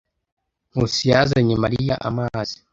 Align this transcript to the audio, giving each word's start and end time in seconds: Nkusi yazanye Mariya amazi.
Nkusi 0.71 1.01
yazanye 1.11 1.55
Mariya 1.63 1.95
amazi. 2.07 2.57